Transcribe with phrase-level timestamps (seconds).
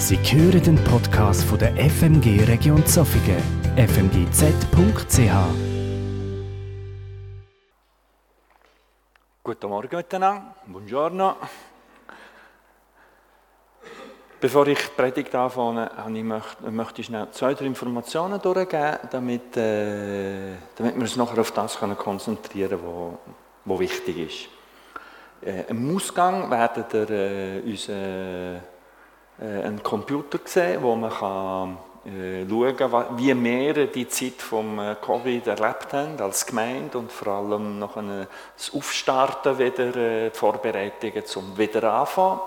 [0.00, 3.42] Sie hören den Podcast von der FMG Region Zofingen,
[3.76, 5.30] fmgz.ch.
[9.44, 11.36] Guten Morgen miteinander, buongiorno.
[14.40, 15.90] Bevor ich die Predigt anfange,
[16.22, 21.78] möchte, ich schnell zwei, drei Informationen durchgeben, damit, äh, damit wir uns nachher auf das
[21.78, 23.18] konzentrieren können,
[23.66, 25.46] was wichtig ist.
[25.46, 28.60] Äh, Im Ausgang werdet ihr äh, unseren äh,
[29.40, 34.96] einen Computer sehen, wo man kann, äh, schauen kann, wie wir die Zeit vom äh,
[35.00, 38.26] Covid erlebt haben als Gemeinde und vor allem noch ein,
[38.56, 42.40] das Aufstarten wieder, äh, die Vorbereitungen zum Wiederanfangen.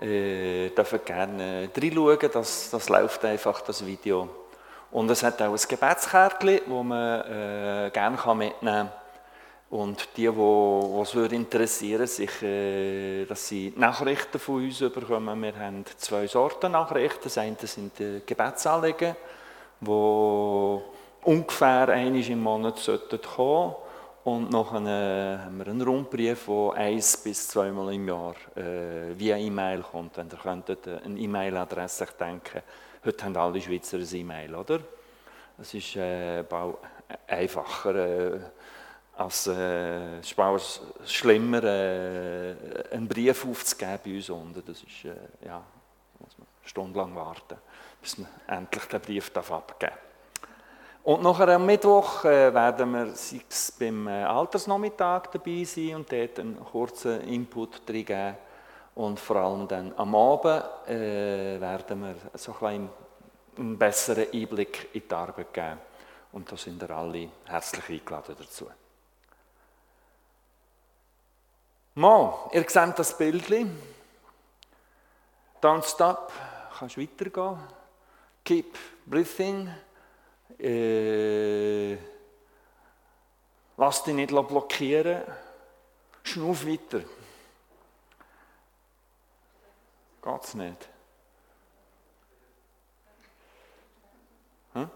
[0.00, 4.28] Äh, dürfen gerne reinschauen, das, das läuft einfach, das Video.
[4.90, 9.01] Und es hat auch ein Gebetskärtchen, das man äh, gerne mitnehmen kann
[9.72, 15.42] und die, die es interessieren, sich, äh, dass sie Nachrichten von uns bekommen.
[15.42, 17.22] Wir haben zwei Sorten Nachrichten.
[17.24, 19.16] Das eine sind die Gebetsanliegen,
[19.80, 20.78] die
[21.22, 23.74] ungefähr einmal im Monat sollten kommen
[24.24, 29.38] und noch einen, haben wir einen Rundbrief, der eins bis zweimal im Jahr äh, via
[29.38, 30.18] E-Mail kommt.
[30.18, 32.60] Wenn ihr könntet eine E-Mail-Adresse denken,
[33.06, 34.80] heute haben alle Schweizer eine E-Mail, oder?
[35.56, 36.44] Das ist äh,
[37.26, 37.94] einfacher.
[37.94, 38.40] Äh,
[39.14, 40.22] als äh,
[41.04, 42.54] schlimmer, äh,
[42.92, 44.64] einen Brief aufzugeben bei uns unten.
[44.64, 45.62] Das ist, äh, ja,
[46.18, 47.58] muss man stundenlang warten,
[48.00, 49.98] bis man endlich den Brief abgeben darf.
[51.04, 56.38] Und nachher am Mittwoch äh, werden wir sechs beim äh, Altersnachmittag dabei sein und dort
[56.38, 58.36] einen kurzen Input drin geben.
[58.94, 62.88] Und vor allem dann am Abend äh, werden wir so ein
[63.58, 65.78] einen besseren Einblick in die Arbeit geben.
[66.32, 68.66] Und da sind ihr alle herzlich eingeladen dazu.
[71.94, 73.46] Mal, ihr seht das Bild.
[75.60, 76.32] Don't stop.
[76.78, 77.58] Kannst weitergehen.
[78.44, 79.72] Keep breathing.
[80.58, 81.96] Äh,
[83.76, 85.22] lass dich nicht blockieren.
[86.22, 87.04] Schnuff weiter.
[90.22, 90.88] Geht's nicht?
[94.72, 94.90] Hm?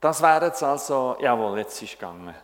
[0.00, 2.34] Das wäre jetzt also, jawohl, jetzt ist es gegangen.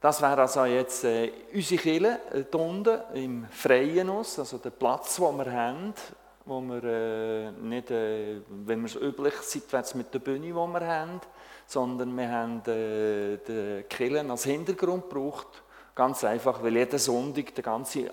[0.00, 5.36] Das wäre also jetzt äh, unsere Kirche äh, unten im Freien also der Platz, den
[5.36, 5.92] wir haben,
[6.46, 10.86] wo wir äh, nicht, äh, wenn wir es üblich seitwärts mit der Bühne, die wir
[10.86, 11.20] haben,
[11.66, 15.62] sondern wir haben äh, die Kirche als Hintergrund gebraucht,
[15.94, 18.10] ganz einfach, weil jeden Sonntag die ganze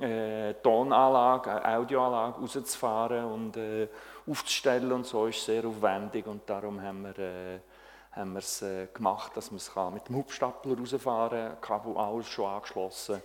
[0.00, 3.86] äh, Tonanlage, Audioanlage rauszufahren und äh,
[4.28, 7.58] aufzustellen und so ist sehr aufwendig und darum haben wir äh,
[8.18, 12.26] haben wir es äh, gemacht, dass man es mit dem Hubstapler rausfahren kann, Kabel alles
[12.26, 13.22] schon angeschlossen.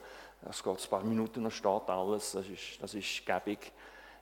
[0.47, 3.71] Es geht ein paar Minuten, noch steht alles, das ist, das ist gäbig.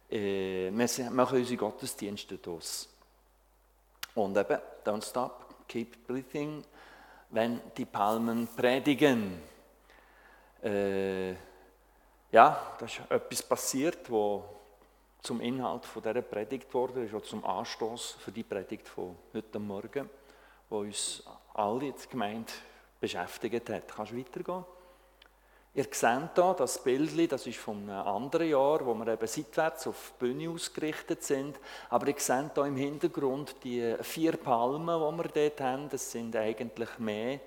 [0.10, 2.88] Äh, wir machen unsere Gottesdienste daraus.
[4.16, 6.64] Und eben, don't stop, keep breathing,
[7.32, 9.42] wenn die Palmen predigen.
[10.64, 11.32] Äh,
[12.32, 14.44] ja, da ist etwas passiert, wo
[15.22, 19.60] zum Inhalt von dieser Predigt wurde, ist auch zum Anstoß für die Predigt von heute
[19.60, 20.10] Morgen
[20.72, 21.22] wo uns
[21.54, 22.52] alle jetzt gemeint
[23.00, 23.88] beschäftigt hat.
[23.94, 24.64] Kannst du weitergehen?
[25.74, 29.88] Ihr seht hier das Bild, das ist von einem anderen Jahr, wo wir eben seitwärts
[29.88, 31.60] auf die Bühne ausgerichtet sind.
[31.90, 35.90] Aber ihr seht hier im Hintergrund die vier Palmen, die wir dort haben.
[35.90, 37.40] Das sind eigentlich mehr.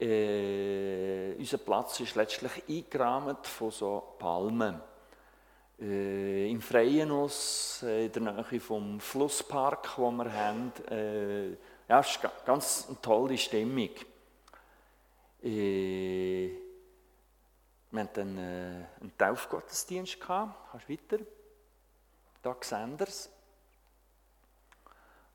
[0.00, 4.80] Äh, unser Platz ist letztlich eingerahmt von so Palmen.
[5.80, 11.50] Äh, Im Freien aus, äh, in der Nähe vom Flusspark, wo wir haben, äh,
[11.88, 13.90] ja, es ist eine ganz tolle Stimmung.
[15.40, 16.50] Äh,
[17.90, 20.20] wir hatten dann äh, einen Taufgottesdienst.
[20.20, 20.56] Kannst
[20.88, 21.24] du weiter?
[22.42, 22.56] Da
[23.04, 23.30] es.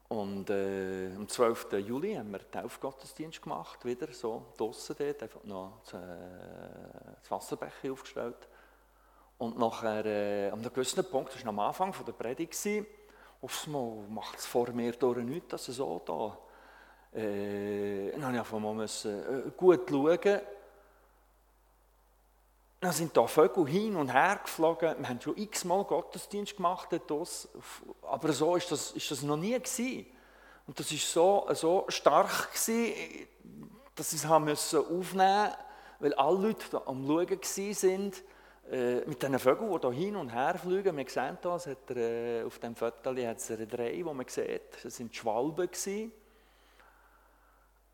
[0.10, 1.72] Und äh, am 12.
[1.88, 7.32] Juli haben wir einen Taufgottesdienst gemacht, wieder so draußen dort, einfach noch das, äh, das
[7.32, 8.48] Wasserbecher aufgestellt.
[9.44, 12.58] Und nachher, äh, an einem gewissen Punkt, das war am Anfang der Predigt,
[13.42, 16.38] auf einmal macht es vor mir durch nichts, dass es so da.
[17.20, 20.42] Äh, dann musste ich mal müssen, äh, gut schauen.
[22.80, 24.96] Dann sind da Vögel hin und her geflogen.
[25.00, 27.50] Wir haben schon x-mal Gottesdienst gemacht dort,
[28.04, 30.06] aber so ist das, ist das noch nie gewesen.
[30.68, 32.94] Und das war so, so stark gewesen,
[33.94, 35.58] dass ich es aufnehmen musste,
[36.00, 38.14] weil alle Leute am Schauen waren
[39.06, 40.96] mit diesen Vögeln, die hier hin und her fliegen.
[40.96, 44.84] Wir sehen das, hat er, äh, auf dem Foto hat es drei, die man sieht.
[44.84, 45.70] Das waren Schwalben.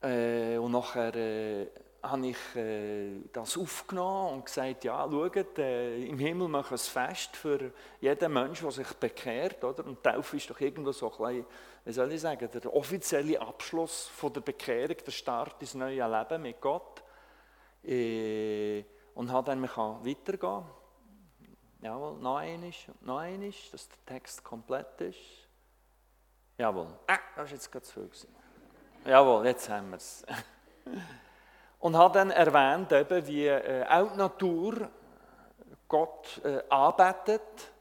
[0.01, 1.68] Äh, und nachher äh,
[2.01, 7.07] habe ich äh, das aufgenommen und gesagt, ja, schaut, äh, im Himmel machen wir ein
[7.10, 9.62] Fest für jeden Menschen, der sich bekehrt.
[9.63, 9.86] Oder?
[9.86, 11.45] Und Taufe ist doch irgendwo so ein bisschen,
[11.83, 16.42] wie soll ich sagen, der offizielle Abschluss von der Bekehrung, der Start ins neue Leben
[16.42, 17.04] mit Gott.
[19.19, 20.63] Und habe dann, man kann weitergehen.
[21.81, 22.71] Jawohl, noch einmal,
[23.01, 25.19] noch einmal, dass der Text komplett ist.
[26.57, 26.88] Jawohl.
[27.06, 28.30] Ah, das ist jetzt gerade zu viel.
[29.04, 30.25] Jawohl, jetzt haben wir es.
[31.80, 34.89] Und hat dann erwähnt, eben, wie äh, auch die Natur
[35.89, 37.74] Gott äh, arbeitet,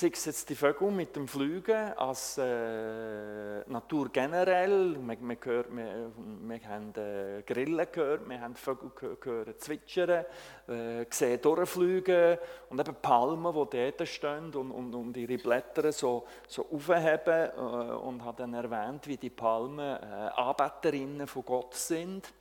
[0.00, 4.96] sei es jetzt die Vögel mit dem Flügen, als äh, Natur generell.
[4.98, 10.24] Wir, wir, gehört, wir, wir haben äh, Grillen gehört, wir haben Vögel gehört zwitschern,
[10.68, 12.38] äh, gesehen durchfliegen
[12.70, 17.58] und eben Palmen, die dort stehen und, und, und ihre Blätter so, so aufheben äh,
[17.58, 22.32] und hat dann erwähnt, wie die Palmen äh, Arbeiterinnen von Gott sind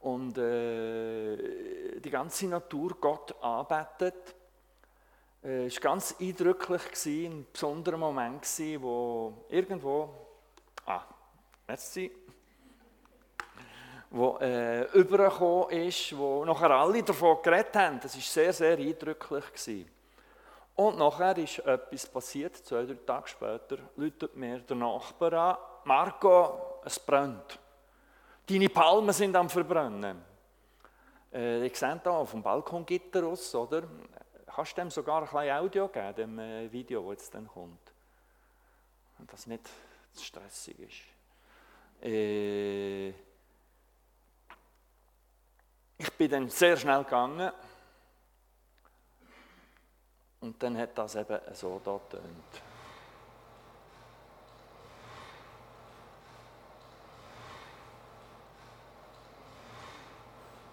[0.00, 4.34] und äh, die ganze Natur Gott arbeitet.
[5.44, 8.46] Äh, es war ganz eindrücklich, ein besonderer Moment,
[8.80, 10.08] wo irgendwo,
[10.86, 11.02] ah,
[11.68, 12.10] merci,
[14.10, 18.00] wo äh, übergekommen ist, wo nachher alle davon geredet haben.
[18.00, 19.44] Das war sehr, sehr eindrücklich.
[19.52, 19.90] Gewesen.
[20.76, 26.80] Und nachher ist etwas passiert, zwei, drei Tage später, läutet mir der Nachbar an, Marco,
[26.84, 27.58] es brennt.
[28.46, 30.22] Deine Palmen sind am Verbrennen.
[31.32, 33.82] Äh, ich sehe hier auf dem Balkongitter aus, oder?
[34.54, 37.92] Kannst dem sogar ein bisschen Audio geben, dem äh, Video, das jetzt dann kommt?
[39.18, 39.68] Und das nicht
[40.12, 42.04] zu stressig ist.
[42.04, 43.08] Äh,
[45.98, 47.50] ich bin dann sehr schnell gegangen
[50.38, 52.62] und dann hat das eben so da getönt.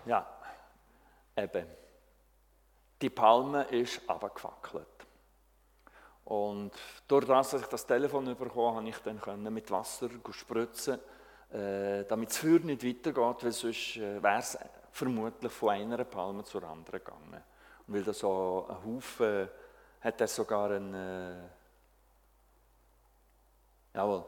[0.06, 0.28] Ja,
[1.36, 1.81] eben.
[3.02, 4.88] Die Palme ist abgefackelt.
[6.26, 6.72] Und
[7.08, 11.00] durch das, dass ich das Telefon bekommen habe, ich dann mit Wasser spritzen,
[11.52, 14.58] äh, damit das Feuer nicht weitergeht, weil sonst äh, wäre es
[14.92, 17.44] vermutlich von einer Palme zur anderen gegangen.
[17.88, 19.50] Und weil da so ein Haufen,
[20.00, 21.50] hat er sogar ein, äh,
[23.94, 24.26] jawohl,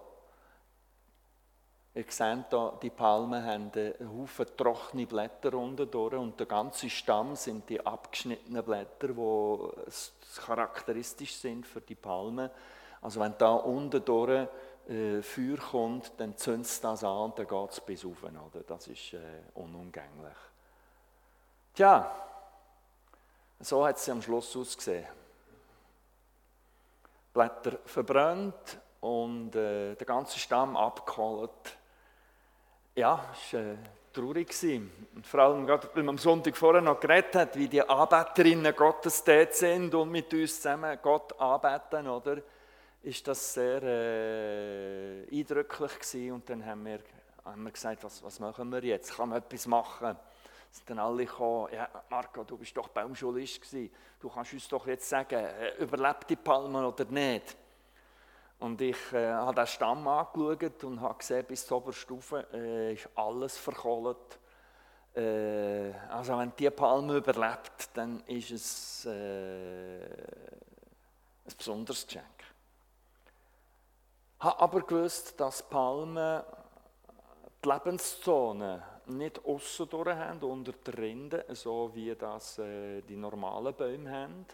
[1.95, 5.87] Ihr seht hier, die Palmen haben einen Haufen trockene Blätter unten
[6.17, 12.49] und der ganze Stamm sind die abgeschnittenen Blätter, die charakteristisch sind für die Palmen.
[12.99, 14.47] Also wenn da unten durch
[14.89, 18.23] äh, Feuer kommt, dann zündet das an und dann geht es bis rauf.
[18.67, 19.19] Das ist äh,
[19.53, 20.37] unumgänglich.
[21.75, 22.11] Tja,
[23.59, 25.05] so hat es am Schluss ausgesehen.
[27.31, 31.77] Blätter verbrannt und äh, der ganze Stamm abgeholt
[32.95, 33.75] ja, es war äh,
[34.11, 34.53] traurig.
[35.15, 38.75] Und vor allem, gerade, weil man am Sonntag vorher noch geredet hat, wie die Anbeterinnen
[38.75, 42.41] Gottes dort sind und mit uns zusammen Gott anbeten, oder?
[43.01, 46.31] Ist das sehr äh, eindrücklich gewesen.
[46.31, 46.99] Und dann haben wir,
[47.43, 49.15] haben wir gesagt, was, was machen wir jetzt?
[49.15, 50.15] Kann man etwas machen?
[50.73, 53.93] sind dann alle gekommen, ja, Marco, du bist doch Baumschulist gewesen.
[54.19, 57.55] Du kannst uns doch jetzt sagen, äh, überlebt die Palme oder nicht?
[58.63, 63.09] Und ich äh, habe den Stamm angeschaut und habe gesehen, bis zur Oberstufe äh, ist
[63.13, 64.39] alles verkohlt.
[65.13, 72.23] Äh, also wenn die Palme überlebt, dann ist es äh, ein besonderes Geschenk.
[74.37, 76.41] Ich habe aber gewusst, dass Palmen
[77.65, 83.73] die Lebenszone nicht aussen durch haben, unter der Rinde, so wie das äh, die normalen
[83.73, 84.45] Bäume haben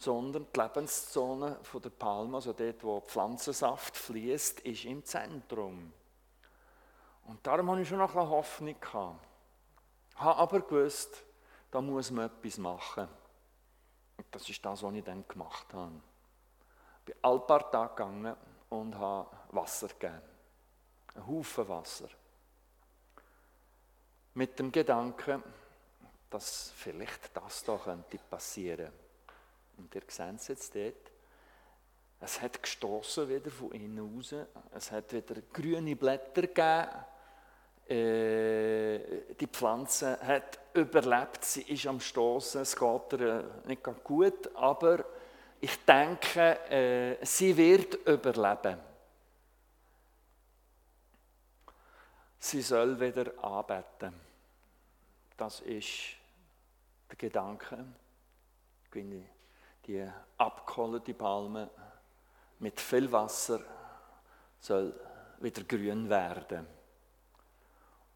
[0.00, 5.92] sondern die Lebenszone der Palme, also dort, wo Pflanzensaft fließt, ist im Zentrum.
[7.26, 8.76] Und darum hatte ich schon noch eine Hoffnung.
[8.80, 11.22] Ich habe aber gewusst,
[11.70, 13.08] da muss man etwas machen.
[14.16, 15.92] Und das ist das, was ich dann gemacht habe.
[17.00, 18.36] Ich bin ein paar Tage gegangen
[18.70, 20.22] und habe Wasser gegeben.
[21.14, 22.08] Ein Haufen Wasser.
[24.32, 25.42] Mit dem Gedanken,
[26.30, 28.99] dass vielleicht das da könnte passieren.
[29.80, 31.10] Und ihr seht es jetzt dort.
[32.20, 34.34] Es hat gestoßen wieder von innen raus.
[34.74, 36.88] Es hat wieder grüne Blätter gegeben.
[37.88, 41.44] Äh, die Pflanze hat überlebt.
[41.44, 42.60] Sie ist am Stoßen.
[42.60, 45.04] Es geht ihr nicht gut, aber
[45.60, 48.78] ich denke, äh, sie wird überleben.
[52.38, 54.14] Sie soll wieder arbeiten.
[55.36, 56.16] Das ist
[57.10, 57.84] der Gedanke.
[58.84, 58.90] Ich
[59.90, 61.68] die abgekohlte Palme
[62.60, 63.60] mit viel Wasser
[64.60, 64.94] soll
[65.40, 66.66] wieder grün werden.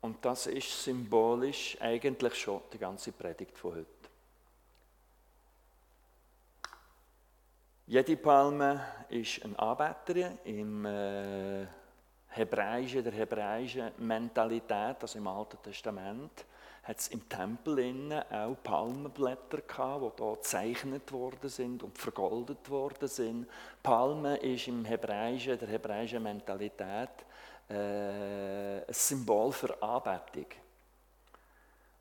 [0.01, 3.89] Und das ist symbolisch eigentlich schon die ganze Predigt von heute.
[7.87, 11.67] Jede Palme ist eine Anbeterin im äh,
[12.29, 16.45] hebräischen, der hebräischen Mentalität, also im Alten Testament,
[16.85, 22.69] hat es im Tempel innen auch Palmenblätter gehabt, die hier gezeichnet worden sind und vergoldet
[22.69, 23.47] worden sind.
[23.83, 27.09] Palme ist im hebräischen, der hebräischen Mentalität
[27.71, 30.47] äh, ein Symbol für Anbetung.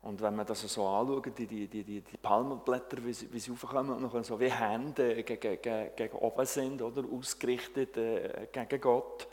[0.02, 3.52] Und wenn man das so anschaut, die, die, die, die Palmenblätter, wie sie, wie sie
[3.52, 9.26] aufkommen und so wie Hände gegen, gegen, gegen oben sind, oder, ausgerichtet äh, gegen Gott,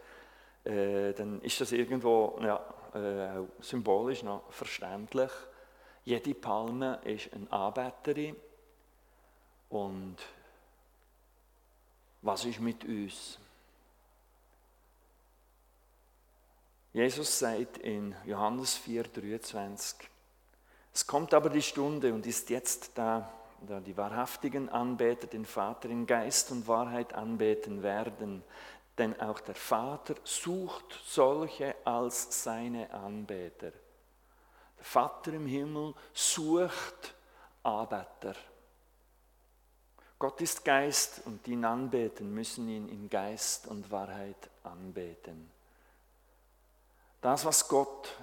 [0.64, 5.32] äh, dann ist das irgendwo ja, äh, symbolisch noch verständlich.
[6.04, 8.36] Jede Palme ist eine Anbeterin.
[9.70, 10.18] Und
[12.22, 13.40] was ist mit uns?
[16.94, 19.96] Jesus sagt in Johannes 4,23,
[20.94, 23.32] es kommt aber die Stunde und ist jetzt da,
[23.66, 28.44] da die wahrhaftigen Anbeter den Vater in Geist und Wahrheit anbeten werden.
[29.02, 33.72] Denn auch der Vater sucht solche als seine Anbeter.
[34.78, 37.16] Der Vater im Himmel sucht
[37.64, 38.36] Anbeter.
[40.20, 45.50] Gott ist Geist und die ihn anbeten, müssen ihn in Geist und Wahrheit anbeten.
[47.22, 48.16] Das, was Gott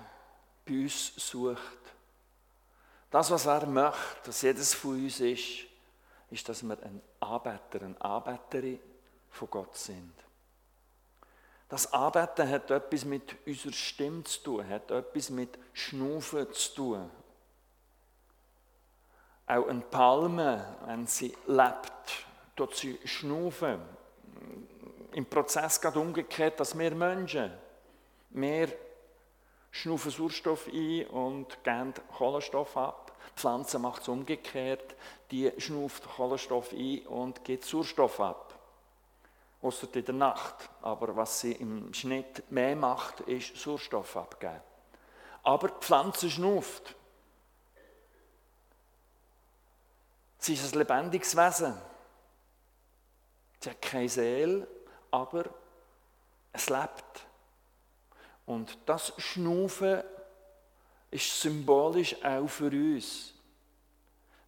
[0.65, 1.59] bei uns sucht,
[3.11, 5.65] das, was er möchte, dass jedes von uns ist,
[6.31, 8.79] ist, dass wir ein Arbeiter, eine Arbeiterin
[9.29, 10.28] von Gott sind.
[11.69, 17.11] Das Arbeiten hat etwas mit unserer Stimme zu tun, hat etwas mit Schnufen zu tun.
[19.47, 23.81] Auch eine Palme, wenn sie lebt, tut sie schnufen.
[25.13, 27.53] Im Prozess geht umgekehrt, dass wir Menschen,
[28.31, 28.69] wir
[29.71, 33.13] schnufen Sauerstoff ein und geben Kohlenstoff ab.
[33.37, 34.97] Die Pflanze macht es umgekehrt,
[35.31, 38.48] die schnuft Kohlenstoff ein und gibt Sauerstoff ab.
[39.61, 40.69] Außer in der Nacht.
[40.83, 44.61] Aber was sie im Schnitt mehr macht, ist Sauerstoff abgeben.
[45.43, 46.95] Aber die Pflanze schnuft.
[50.39, 51.75] Sie ist ein lebendiges Wesen.
[53.61, 54.69] Sie hat keine Seele,
[55.11, 55.45] aber
[56.53, 57.27] es lebt.
[58.47, 60.03] Und das Schnufen
[61.11, 63.35] ist symbolisch auch für uns.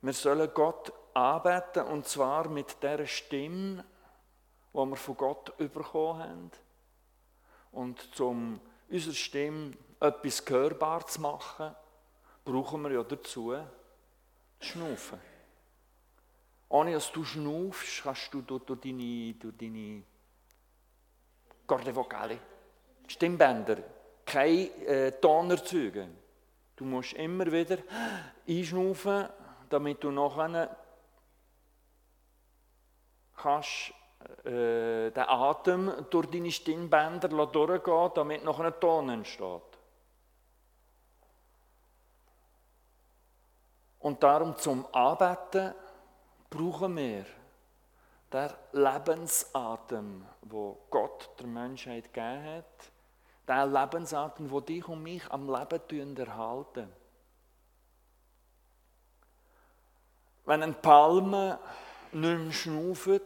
[0.02, 3.84] Wir sollen Gott arbeiten und zwar mit der Stimme,
[4.72, 6.50] die wir von Gott bekommen haben.
[7.72, 11.74] Und um unserer Stimme etwas hörbar zu machen,
[12.44, 13.54] brauchen wir ja dazu
[14.60, 15.20] Schnufen.
[16.68, 20.02] Ohne dass du schnaufst, kannst du durch, durch deine, durch deine
[21.66, 22.38] Corde Vocale
[23.10, 23.78] Stimmbänder,
[24.24, 26.16] keine äh, Ton erzeugen.
[26.76, 27.78] Du musst immer wieder
[28.48, 29.28] einschnaufen,
[29.68, 30.76] damit du nachher
[33.36, 33.92] kannst
[34.44, 39.62] äh, den Atem durch deine Stimmbänder durchgehen, damit noch ein Ton entsteht.
[44.00, 45.74] Und darum zum Arbeiten
[46.48, 47.24] brauchen wir
[48.32, 52.92] der Lebensatem, wo Gott der Menschheit gegeben hat,
[53.46, 56.92] der Lebensatem, der dich und mich am Leben erhalten.
[60.44, 61.58] Wenn eine Palme
[62.12, 63.22] nicht mehr schnauft,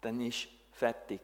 [0.00, 1.20] dann ist fertig.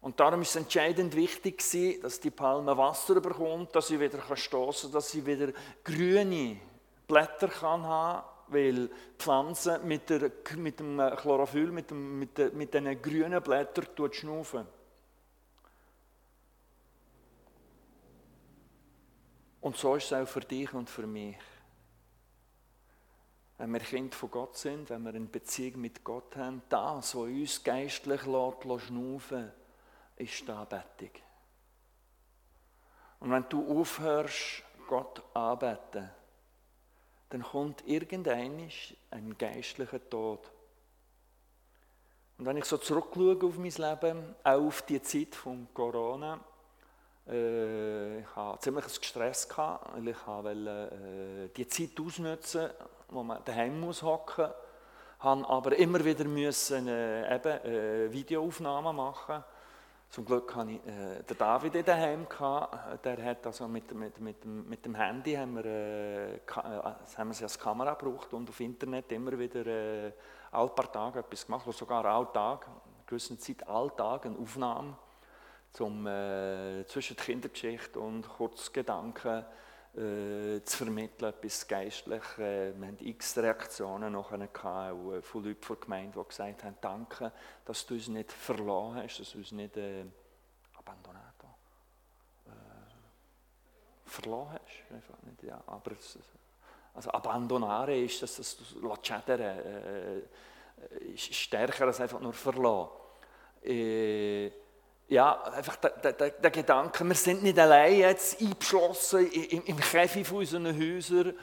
[0.00, 1.62] Und darum ist es entscheidend wichtig,
[2.00, 6.60] dass die Palme Wasser bekommt, dass sie wieder stoßen dass sie wieder grüne
[7.08, 12.52] Blätter kann haben weil die Pflanze mit, der, mit dem Chlorophyll, mit, dem, mit, der,
[12.52, 14.66] mit diesen grünen Blättern schnaufen.
[19.60, 21.36] Und so ist es auch für dich und für mich.
[23.58, 27.22] Wenn wir Kind von Gott sind, wenn wir eine Beziehung mit Gott haben, das, was
[27.22, 29.50] uns geistlich lässt, schnaufen,
[30.16, 31.10] ist die Anbetung.
[33.20, 36.10] Und wenn du aufhörst, Gott anbeten,
[37.30, 38.70] dann kommt irgendein
[39.10, 40.50] ein geistlicher Tod.
[42.38, 46.38] Und wenn ich so zurückschaue auf mein Leben, auch auf die Zeit von Corona,
[47.26, 52.70] äh, ich hatte ziemlich Stress, gehabt, weil ich wollte, äh, die Zeit ausnutzen,
[53.16, 54.48] wo man daheim muss hocken,
[55.18, 59.42] habe aber immer wieder müssen, äh, eben, äh, Videoaufnahmen machen
[60.08, 62.26] zum Glück hatte ich äh, den David daheim.
[63.04, 67.34] Der hat also mit, mit, mit, mit dem Handy haben wir, äh, äh haben wir
[67.34, 70.12] sie als Kamera gebraucht und auf Internet immer wieder äh,
[70.52, 74.96] alle paar Tage etwas gemacht, sogar alltag, in einer gewissen Zeit alltag eine Aufnahme
[75.80, 79.44] um äh, zwischen Kindergeschichte und Kurzgedanken
[79.96, 82.22] äh, zu vermitteln, etwas geistlich.
[82.38, 87.32] Äh, wir hatten x Reaktionen nachher gehabt, von Leuten der Gemeinde, die gesagt haben, danke,
[87.64, 90.04] dass du uns nicht verloren hast, dass du uns nicht äh,
[90.76, 91.46] abbandonato,
[92.46, 92.50] äh,
[94.04, 94.94] verloren hast.
[94.94, 95.62] Einfach nicht, ja.
[95.66, 96.18] Aber es,
[96.92, 98.56] also abandonare ist, dass das
[99.02, 100.22] schädern äh,
[101.14, 102.90] ist stärker als einfach nur verloren.
[103.62, 104.50] Äh,
[105.08, 110.26] ja, einfach der, der, der, Gedanke, wir sind nicht allein jetzt eingeschlossen im, im Käfig
[110.26, 111.34] von unseren Häusern, äh,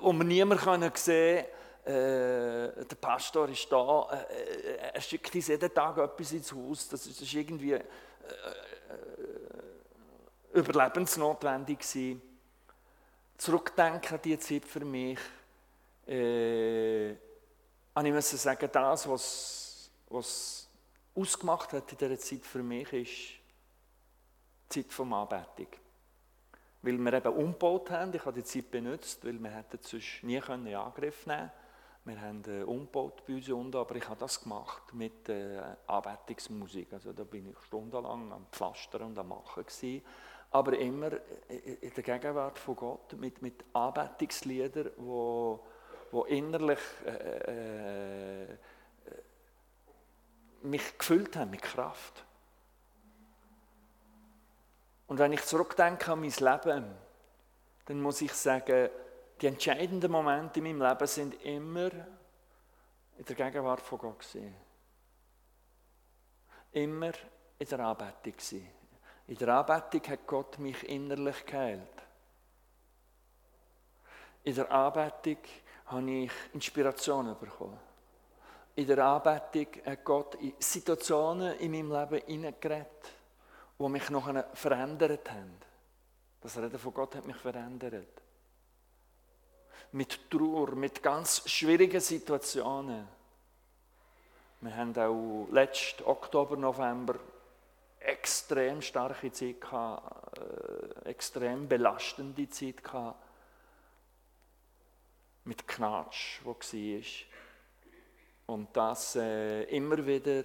[0.00, 1.46] wo wir niemanden sehen können.
[1.84, 6.88] Äh, der Pastor ist da, äh, er schickt uns jeden Tag etwas ins Haus.
[6.88, 7.82] Das ist, das ist irgendwie äh, äh
[10.54, 12.22] überlebensnotwendig gewesen.
[13.36, 15.18] Zurückdenken an diese Zeit für mich,
[16.06, 17.18] äh, ich
[17.96, 20.63] muss sagen, das, was, was
[21.14, 23.10] ausgemacht hat in dieser Zeit für mich, ist
[24.72, 25.68] die Zeit der Anbetung.
[26.82, 30.36] Weil wir eben umgebaut haben, ich habe die Zeit benutzt, weil wir hätten sonst nie
[30.36, 31.50] in Angriff nehmen.
[32.06, 36.92] Wir haben äh, umgebaut bei uns unten, aber ich habe das gemacht mit äh, Anbetungsmusik.
[36.92, 40.04] Also da bin ich stundenlang am Pflastern und am Machen gewesen.
[40.50, 41.12] Aber immer
[41.48, 45.58] in der Gegenwart von Gott mit, mit Anbetungsliedern, die,
[46.12, 48.56] die innerlich äh, äh
[50.64, 52.24] mich gefüllt haben mit Kraft.
[55.06, 56.94] Und wenn ich zurückdenke an mein Leben,
[57.84, 58.88] dann muss ich sagen,
[59.40, 61.90] die entscheidenden Momente in meinem Leben sind immer
[63.16, 64.54] in der Gegenwart von Gott gewesen.
[66.72, 67.12] Immer
[67.58, 68.68] in der Anbetung gewesen.
[69.26, 72.02] In der Anbetung hat Gott mich innerlich geheilt.
[74.42, 75.38] In der Anbetung
[75.86, 77.78] habe ich Inspiration bekommen
[78.76, 83.12] in der Anbetung hat Gott in Situationen in meinem Leben hineingeredet,
[83.78, 85.56] die mich noch verändert haben.
[86.40, 88.22] Das Reden von Gott hat mich verändert.
[89.92, 93.06] Mit Trauer, mit ganz schwierigen Situationen.
[94.60, 97.14] Wir haben auch letzten Oktober, November
[98.00, 103.22] extrem starke Zeit gehabt, äh, extrem belastende Zeit gehabt.
[105.44, 107.02] Mit Knatsch, wo war.
[108.46, 110.44] Und das äh, immer wieder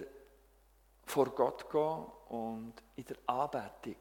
[1.04, 3.96] vor Gott gehen und in der Anbetung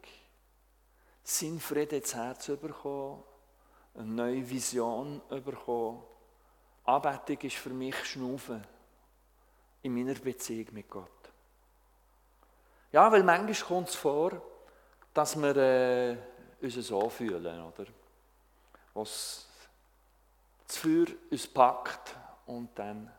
[1.23, 3.23] sein Frieden ins Herz bekommen,
[3.95, 6.01] eine neue Vision bekommen.
[6.85, 8.63] Anbetung ist für mich Schnaufen
[9.81, 11.09] in meiner Beziehung mit Gott.
[12.91, 14.41] Ja, weil manchmal kommt es vor,
[15.13, 16.17] dass wir äh,
[16.61, 17.85] uns so fühlen, oder?
[18.93, 19.47] Was
[20.67, 23.11] das Feuer uns packt und dann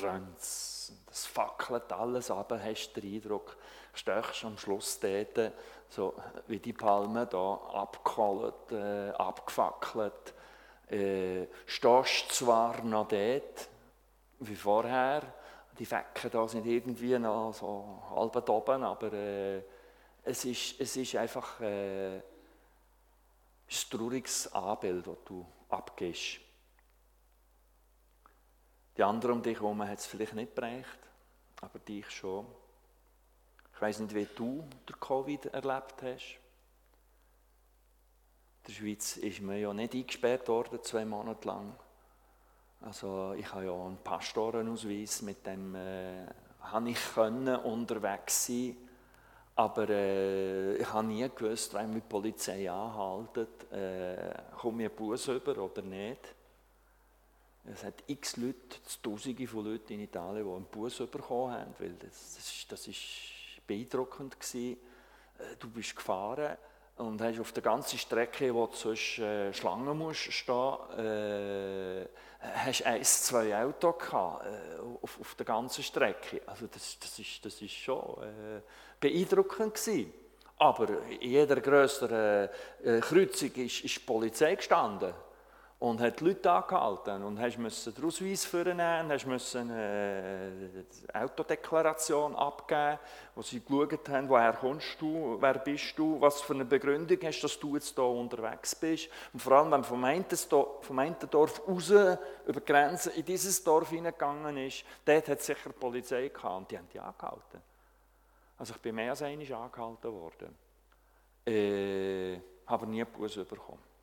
[0.00, 0.92] brennt es.
[1.10, 3.56] Es fackelt alles ab, hast den Eindruck,
[3.94, 5.52] stehst am Schluss dort,
[5.88, 6.14] so
[6.46, 10.34] wie die Palme da abgeholt, äh, abgefackelt.
[10.88, 13.68] Äh, stehst zwar noch dort,
[14.40, 15.22] wie vorher,
[15.78, 19.62] die Fecken da sind irgendwie noch so halb oben, aber äh,
[20.22, 22.22] es, ist, es ist einfach äh, ein
[23.90, 26.45] trauriges Anbild, das du abgehst.
[28.96, 30.98] Die anderen um dich herum hat es vielleicht nicht bereicht,
[31.60, 32.46] aber dich schon.
[33.74, 36.38] Ich weiß nicht, wie du der Covid erlebt hast.
[38.58, 41.74] In der Schweiz ist man ja nicht eingesperrt worden, zwei Monate lang.
[42.80, 46.26] Also ich habe ja einen Pastorenausweis, mit dem äh,
[46.60, 48.76] habe ich können unterwegs sein
[49.56, 54.96] aber äh, ich habe nie gewusst, wenn mich die Polizei anhaltet, äh, komme ich einen
[54.96, 56.34] Bus über oder nicht.
[57.72, 61.94] Es hat x Leute, Tausende von Leuten in Italien, die einen Bus bekommen haben, weil
[61.94, 64.60] das, das, ist, das ist beeindruckend war.
[64.60, 64.76] Äh,
[65.58, 66.56] du bist gefahren
[66.96, 72.06] und hast auf der ganzen Strecke, wo du sonst äh, Schlangen musst stehen, äh,
[72.40, 76.42] hast eins, zwei Autos gehabt, äh, auf, auf der ganzen Strecke.
[76.46, 78.60] Also das, das, ist, das ist schon äh,
[79.00, 80.12] beeindruckend gewesen.
[80.58, 80.88] Aber
[81.20, 82.48] in jeder größeren
[83.02, 85.12] Kreuzung ist, ist die Polizei gestanden
[85.78, 92.98] und hat die Leute angehalten und hast den Ausweis vornehmen, hast müssen eine Autodeklaration abgeben,
[93.34, 97.42] wo sie geschaut haben, woher kommst du, wer bist du, was für eine Begründung hast,
[97.42, 99.10] dass du jetzt hier unterwegs bist.
[99.34, 100.24] Und vor allem, wenn man vom einen,
[100.80, 105.68] vom einen Dorf raus über die Grenze in dieses Dorf hineingegangen ist, dort hat sicher
[105.68, 107.60] die Polizei gehabt und die haben die angehalten.
[108.56, 110.54] Also ich bin mehr als einmal angehalten worden.
[111.44, 113.95] Äh, habe nie Buß bekommen.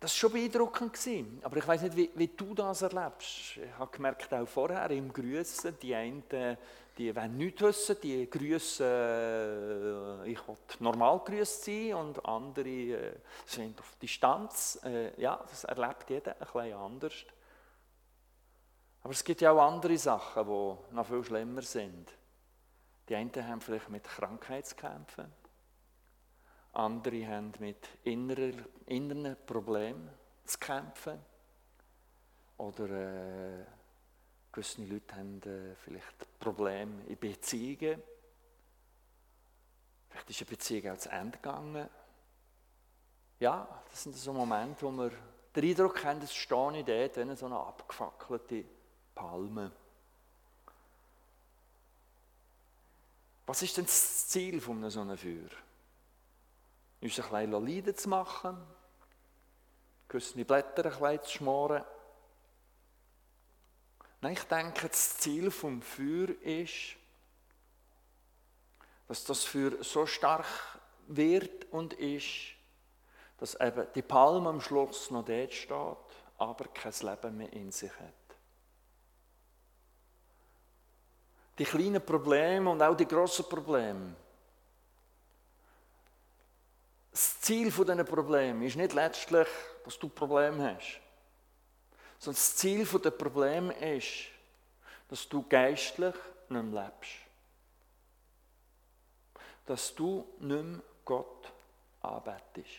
[0.00, 1.44] Das war schon beeindruckend.
[1.44, 3.56] Aber ich weiß nicht, wie, wie, du das erlebst.
[3.56, 6.22] Ich habe gemerkt, auch vorher im Grüßen, die einen,
[6.96, 13.12] die wollen nichts wissen, die grüßen, äh, ich will normal grüßt sein und andere äh,
[13.44, 14.78] sind auf Distanz.
[14.84, 17.14] Äh, ja, das erlebt jeder ein bisschen anders.
[19.02, 22.12] Aber es gibt ja auch andere Sachen, die noch viel schlimmer sind.
[23.08, 25.32] Die einen haben vielleicht mit Krankheitskämpfen
[26.72, 30.10] andere haben mit inneren, Problemen
[30.44, 31.18] zu kämpfen.
[32.56, 33.64] Oder äh,
[34.52, 38.02] gewisse Leute haben äh, vielleicht Probleme in Beziehungen.
[40.08, 41.88] Vielleicht ist eine Beziehung auch zu Ende gegangen.
[43.40, 45.12] Ja, das sind so Momente, wo wir
[45.54, 48.64] den Eindruck haben, es stehe ich dort, so eine abgefackelte
[49.14, 49.70] Palme.
[53.46, 55.48] Was ist denn das Ziel von so einem Feuer?
[57.00, 58.58] Uns ein bisschen leiden zu machen,
[60.08, 61.84] gewisse Blätter ein bisschen zu schmoren.
[64.20, 66.96] Nein, ich denke, das Ziel vom Feuer ist,
[69.06, 70.46] dass das Feuer so stark
[71.06, 72.54] wird und ist,
[73.38, 75.96] dass eben die Palme am Schluss noch dort steht,
[76.38, 78.14] aber kein Leben mehr in sich hat.
[81.58, 84.14] Die kleinen Probleme und auch die grossen Probleme,
[87.18, 89.48] das Ziel dieser Probleme ist nicht letztlich,
[89.84, 91.00] dass du Probleme hast,
[92.20, 94.28] sondern das Ziel der Probleme ist,
[95.08, 96.14] dass du geistlich
[96.48, 97.10] nicht mehr lebst.
[99.66, 101.52] Dass du nicht mehr Gott
[102.02, 102.70] anbetest.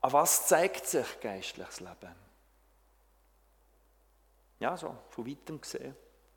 [0.00, 2.16] An was zeigt sich geistliches Leben?
[4.58, 5.94] Ja, so von weitem gesehen.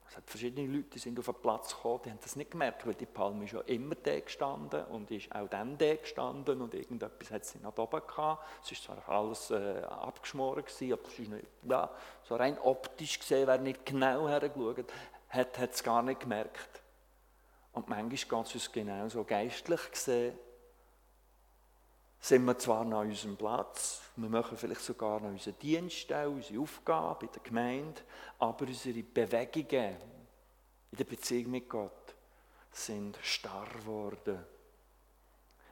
[0.10, 2.86] Es hat verschiedene Leute, die sind auf den Platz gekommen, die haben das nicht gemerkt,
[2.88, 6.74] weil die Palme ist ja immer da gestanden und ist auch dann da gestanden und
[6.74, 8.46] irgendetwas hat sie nach oben gehabt.
[8.64, 11.92] Es ist zwar alles äh, abgeschmoren gewesen, aber es ist nicht, ja,
[12.24, 14.92] so rein optisch gesehen, wer nicht genau hergeschaut
[15.30, 16.82] hat, hat es gar nicht gemerkt.
[17.74, 20.38] Und manchmal geht es uns genauso geistlich gesehen,
[22.20, 27.28] sind wir zwar an unserem Platz, wir machen vielleicht sogar noch unseren Dienst, unsere Aufgabe
[27.28, 28.02] in der Gemeinde,
[28.40, 29.96] aber unsere Bewegungen
[30.92, 32.16] in der Beziehung mit Gott
[32.72, 34.44] sind starr geworden.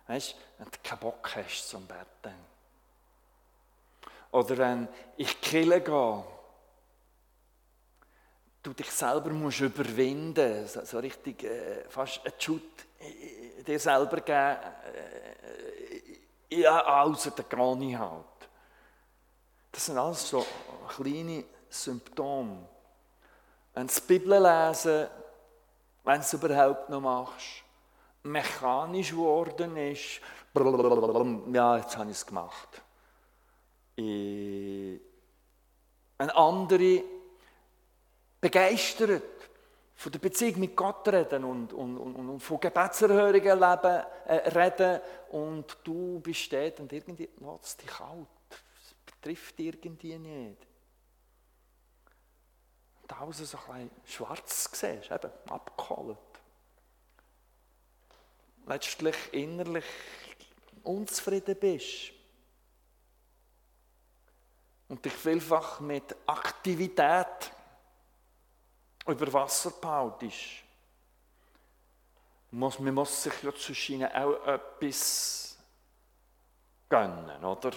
[0.08, 2.36] Weißt du, wenn du keinen Bock hast zum Betten.
[4.32, 6.24] Oder wenn ich kille gehe,
[8.62, 12.62] du dich selber musst überwinden, so, so richtig äh, fast einen Schut
[13.00, 14.58] äh, dir selber geben,
[14.94, 18.24] äh, ja, außer der Grani halt.
[19.72, 20.46] Das sind alles so
[20.90, 22.68] kleine Symptome.
[23.74, 25.08] Wenn du die Bibel lesen,
[26.04, 27.64] wenn du es überhaupt noch machst,
[28.24, 30.22] mechanisch geworden ist,
[31.54, 32.82] ja, jetzt habe ich es gemacht.
[33.98, 35.02] Wenn
[36.18, 37.04] andere
[38.40, 39.24] begeistert
[40.06, 45.02] von der Beziehung mit Gott reden und, und, und, und von Gebetserhörungen leben, äh, reden
[45.32, 48.28] und du bist dort und irgendwie lässt dich kalt.
[48.52, 50.58] Es betrifft irgendwie nicht.
[53.02, 56.20] Und außen so ein bisschen schwarz siehst, eben abgeholt.
[58.68, 59.86] Letztlich innerlich
[60.84, 62.12] unzufrieden bist.
[64.88, 67.55] Und dich vielfach mit Aktivität
[69.08, 70.63] über Wasser behaltest,
[72.52, 75.58] muss, man muss sich ja zwischen ihnen auch etwas
[76.89, 77.72] gönnen, oder?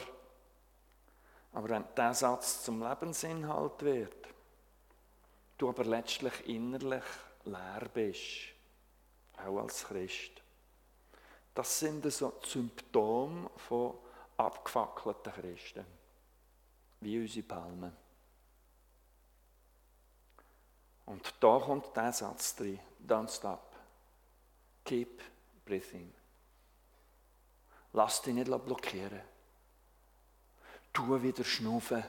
[1.52, 4.28] Aber wenn dieser Satz zum Lebensinhalt wird,
[5.56, 7.04] du aber letztlich innerlich
[7.44, 8.54] leer bist,
[9.44, 10.42] auch als Christ,
[11.54, 13.94] das sind so Symptome von
[14.36, 15.84] abgefackelten Christen,
[17.00, 17.96] wie unsere Palmen.
[21.08, 23.74] Und da kommt der Satz drin, don't stop.
[24.84, 25.22] Keep
[25.64, 26.12] breathing.
[27.94, 29.22] Lass dich nicht blockieren.
[30.92, 32.04] Tu wieder schnaufen.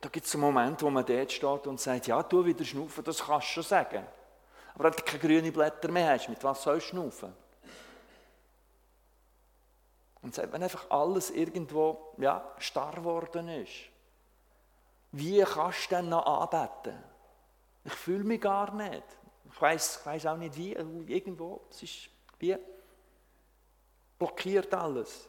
[0.00, 3.04] Da gibt es einen Moment, wo man dort steht und sagt, ja, tu wieder schnaufen,
[3.04, 4.06] das kannst du schon sagen.
[4.74, 7.34] Aber wenn du keine grünen Blätter mehr hast, mit was sollst du schnaufen?
[10.22, 13.90] Und sagt, wenn einfach alles irgendwo ja, starr geworden ist,
[15.12, 17.02] wie kannst du denn noch anbeten?
[17.84, 19.04] Ich fühle mich gar nicht.
[19.50, 21.62] Ich weiß weiß auch nicht wie, irgendwo.
[21.70, 22.56] Es ist wie
[24.18, 25.28] blockiert alles.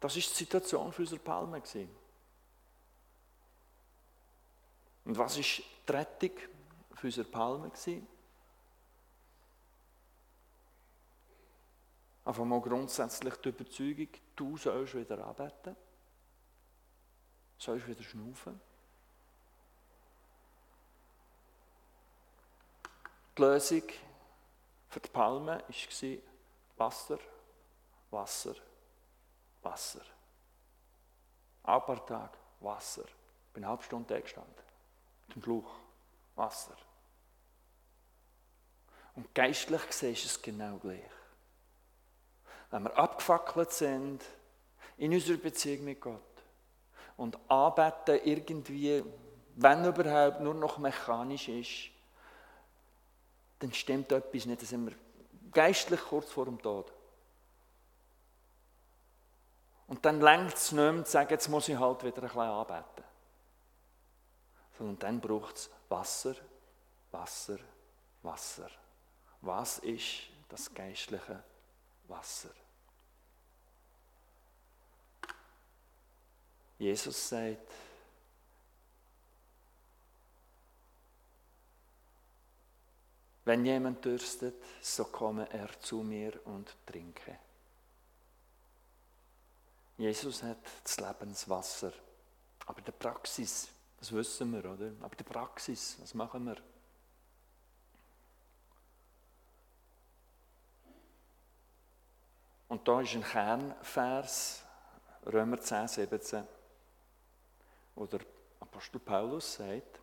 [0.00, 1.62] Das ist die Situation für unsere Palme.
[5.04, 6.32] Und was ist die Rettung
[6.94, 7.70] für unsere Palme.
[12.24, 15.74] Einfach mal grundsätzlich die Überzeugung, du sollst wieder arbeiten,
[17.62, 18.60] sollst wieder schnaufen.
[23.36, 23.84] Die Lösung
[24.88, 26.18] für die Palme war
[26.76, 27.18] Wasser,
[28.10, 28.54] Wasser,
[29.62, 30.02] Wasser.
[31.62, 33.04] Ein paar Tage Wasser.
[33.04, 34.54] Ich bin eine halbe Stunde gestanden.
[35.32, 35.70] Zum Schluch.
[36.34, 36.76] Wasser.
[39.14, 41.02] Und geistlich gesehen ist es genau gleich.
[42.70, 44.24] Wenn wir abgefackelt sind
[44.96, 46.31] in unserer Beziehung mit Gott
[47.16, 49.04] und anbeten irgendwie,
[49.56, 51.90] wenn überhaupt, nur noch mechanisch ist,
[53.58, 54.60] dann stimmt etwas nicht.
[54.60, 54.96] Dann sind wir
[55.52, 56.92] geistlich kurz vor dem Tod.
[59.86, 62.40] Und dann längt es nicht mehr zu sagen, jetzt muss ich halt wieder ein bisschen
[62.40, 63.04] anbeten.
[64.78, 66.34] Sondern dann braucht es Wasser,
[67.10, 67.58] Wasser,
[68.22, 68.70] Wasser.
[69.42, 71.42] Was ist das geistliche
[72.08, 72.50] Wasser?
[76.78, 77.72] Jesus sagt,
[83.44, 87.38] Wenn jemand dürstet, so komme er zu mir und trinke.
[89.98, 91.92] Jesus hat das Lebenswasser.
[92.66, 94.92] Aber der Praxis, das wissen wir, oder?
[95.00, 96.56] Aber der Praxis, was machen wir?
[102.68, 104.62] Und da ist ein Kernvers,
[105.26, 106.46] Römer 10, 17,
[107.94, 108.20] wo der
[108.60, 110.00] Apostel Paulus sagt,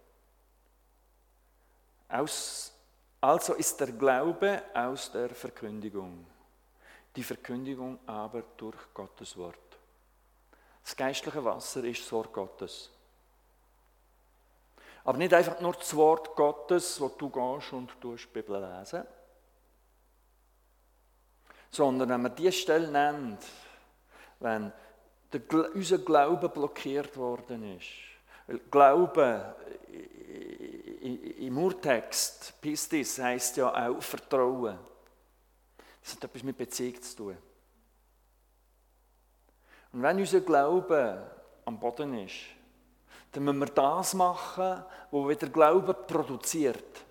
[2.08, 2.74] aus
[3.22, 6.26] also ist der Glaube aus der Verkündigung,
[7.16, 9.58] die Verkündigung aber durch Gottes Wort.
[10.84, 12.90] Das geistliche Wasser ist das Wort Gottes.
[15.04, 19.04] Aber nicht einfach nur das Wort Gottes, wo du gehst und du die Bibel lesen,
[21.70, 23.46] sondern wenn man diese Stelle nennt,
[24.40, 24.72] wenn
[25.32, 25.42] der,
[25.76, 27.88] unser Glaube blockiert worden ist,
[28.72, 29.56] Glaube
[31.02, 34.78] im Urtext, Pistis, heißt ja auch Vertrauen.
[36.02, 37.38] Das hat etwas mit Beziehung zu tun.
[39.92, 41.32] Und wenn unser Glaube
[41.66, 42.36] am Boden ist,
[43.32, 47.06] dann müssen wir das machen, was wieder Glaube produziert.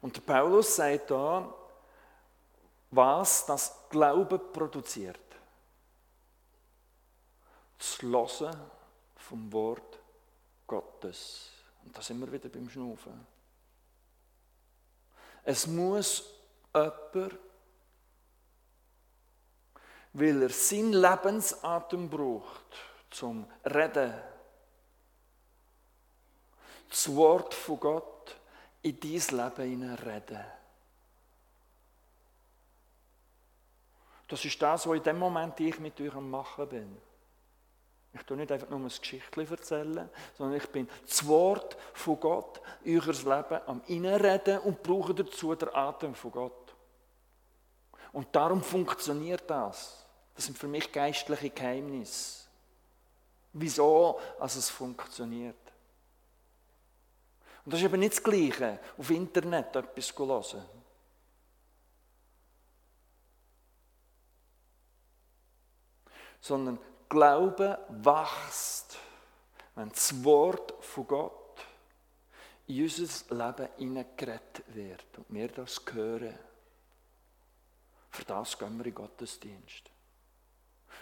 [0.00, 1.52] Und der Paulus sagt da,
[2.90, 5.25] was das Glaube produziert.
[7.78, 8.70] Das Hören
[9.16, 9.98] vom Wort
[10.66, 11.50] Gottes.
[11.84, 13.26] Und da sind wir wieder beim Schnaufen.
[15.44, 16.24] Es muss
[16.74, 17.38] jemand,
[20.12, 22.76] weil er seinen Lebensatem braucht,
[23.10, 24.14] zum Reden,
[26.88, 28.36] das Wort von Gott
[28.82, 30.44] in dein Leben reden.
[34.28, 36.98] Das ist das, was in dem Moment ich mit euch am Machen bin.
[38.18, 42.62] Ich tue nicht einfach nur ein Geschichtchen erzählen, sondern ich bin das Wort von Gott
[42.84, 46.74] euer Leben am Innenreden und brauche dazu den Atem von Gott.
[48.12, 50.06] Und darum funktioniert das.
[50.34, 52.46] Das sind für mich geistliche Geheimnisse.
[53.52, 55.56] Wieso also es funktioniert.
[57.64, 60.64] Und das ist eben nicht das Gleiche, auf Internet etwas zu hören.
[66.40, 68.98] Sondern Glaube wächst,
[69.74, 71.60] wenn das Wort von Gott
[72.66, 76.34] in unser Leben hineingeredet wird und wir das hören.
[78.10, 79.90] Für das gehen wir in Gottesdienst.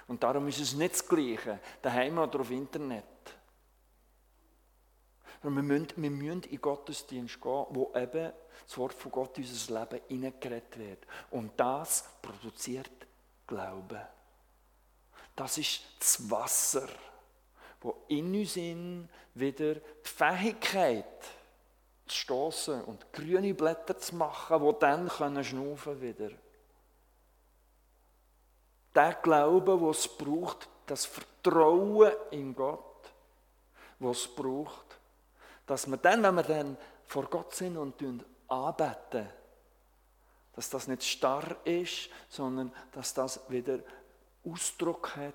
[0.07, 3.05] Und darum ist es nicht das Gleiche, daheim oder auf Internet.
[5.43, 8.33] Wir müssen, wir müssen in Gottesdienst gehen, wo eben
[8.67, 11.07] das Wort von Gott in unser Leben hineingeredet wird.
[11.31, 13.07] Und das produziert
[13.47, 14.01] Glauben.
[15.37, 16.88] Das ist das Wasser,
[17.81, 18.57] wo in uns
[19.35, 21.05] wieder die Fähigkeit
[22.07, 26.31] zu stoßen und grüne Blätter zu machen, wo dann können schnaufen wieder.
[28.94, 33.12] Der Glaube, wo es braucht, das Vertrauen in Gott,
[33.99, 34.99] wo es braucht,
[35.66, 38.03] dass wir dann, wenn wir dann vor Gott sind und
[38.49, 39.29] anbeten,
[40.53, 43.81] dass das nicht starr ist, sondern dass das wieder
[44.44, 45.35] Ausdruck hat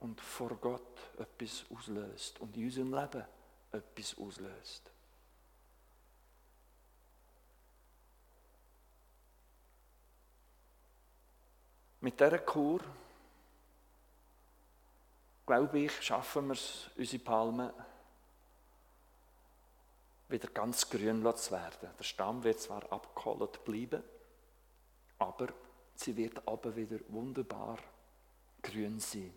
[0.00, 3.24] und vor Gott etwas auslöst und in unserem Leben
[3.72, 4.90] etwas auslöst.
[12.00, 12.80] Mit dieser Kur,
[15.44, 17.72] glaube ich, schaffen wir es, unsere Palmen
[20.28, 21.90] wieder ganz grün zu werden.
[21.98, 24.02] Der Stamm wird zwar abgeholt bleiben,
[25.18, 25.48] aber
[25.96, 27.78] sie wird aber wieder wunderbar
[28.62, 29.32] grün sein.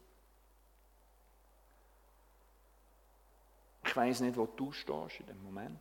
[3.84, 5.80] Ich weiß nicht, wo du stehst in dem Moment.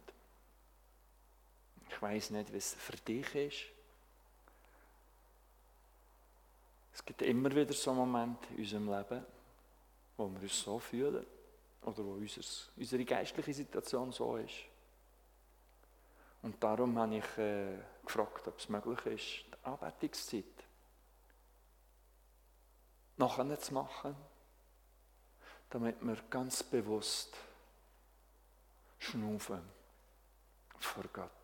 [1.88, 3.64] Ich weiß nicht, es für dich ist.
[6.92, 9.24] Es gibt immer wieder so Momente in unserem Leben,
[10.16, 11.24] wo wir uns so fühlen
[11.82, 12.12] oder wo
[12.76, 14.54] unsere geistliche Situation so ist.
[16.42, 20.44] Und darum habe ich äh, gefragt, ob es möglich ist, die Anbetungszeit
[23.20, 24.16] nachher zu machen,
[25.70, 27.36] damit wir ganz bewusst
[28.98, 29.60] schnaufen
[30.78, 31.39] vor Gott.